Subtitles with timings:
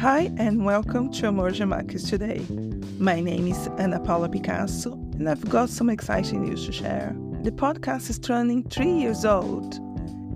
[0.00, 2.40] Hi, and welcome to Emerging Markets Today.
[2.98, 7.14] My name is Ana Paula Picasso, and I've got some exciting news to share.
[7.42, 9.74] The podcast is turning three years old,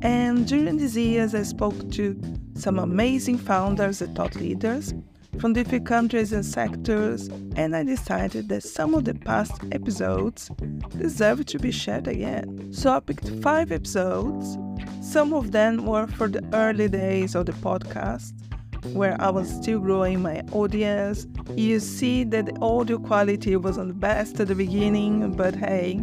[0.02, 2.20] and during these years, I spoke to
[2.54, 4.92] some amazing founders and thought leaders
[5.40, 10.50] from different countries and sectors, and I decided that some of the past episodes
[10.98, 12.70] deserve to be shared again.
[12.70, 14.58] So I picked five episodes.
[15.00, 18.34] Some of them were for the early days of the podcast,
[18.92, 21.26] where I was still growing my audience.
[21.56, 26.00] You see that the audio quality wasn't the best at the beginning, but hey,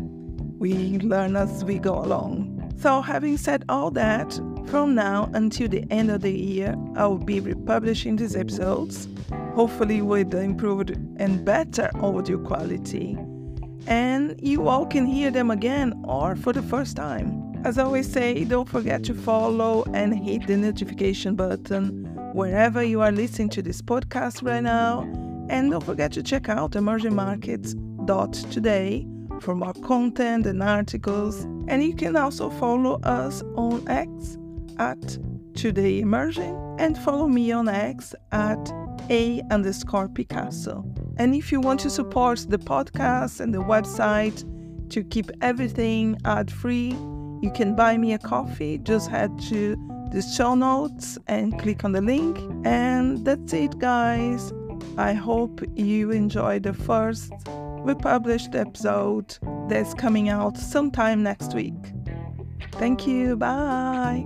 [0.57, 2.73] we learn as we go along.
[2.79, 7.17] So, having said all that, from now until the end of the year, I will
[7.17, 9.07] be republishing these episodes,
[9.53, 13.17] hopefully with improved and better audio quality.
[13.87, 17.51] And you all can hear them again or for the first time.
[17.63, 23.01] As I always say, don't forget to follow and hit the notification button wherever you
[23.01, 25.01] are listening to this podcast right now.
[25.49, 29.07] And don't forget to check out emergingmarkets.today
[29.41, 31.43] for more content and articles.
[31.67, 34.37] And you can also follow us on X
[34.77, 35.17] at
[35.55, 38.71] Today Emerging and follow me on X at
[39.09, 40.85] A underscore Picasso.
[41.17, 44.45] And if you want to support the podcast and the website
[44.91, 46.95] to keep everything ad free,
[47.41, 48.77] you can buy me a coffee.
[48.77, 49.75] Just head to
[50.11, 52.37] the show notes and click on the link.
[52.65, 54.53] And that's it, guys.
[54.97, 57.31] I hope you enjoy the first
[57.83, 61.93] republished episode that's coming out sometime next week.
[62.73, 63.35] Thank you.
[63.35, 64.25] Bye.